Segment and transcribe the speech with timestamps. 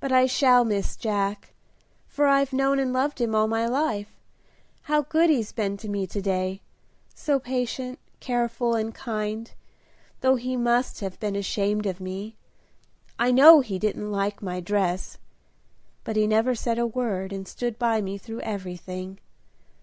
[0.00, 1.52] But I shall miss Jack,
[2.06, 4.18] for I've known and loved him all my life.
[4.84, 6.62] How good he's been to me to day!
[7.14, 9.50] so patient, careful, and kind,
[10.22, 12.34] though he must have been ashamed of me.
[13.18, 15.18] I know he didn't like my dress;
[16.02, 19.18] but he never said a word and stood by me through everything.